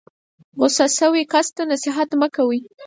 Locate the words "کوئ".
2.35-2.59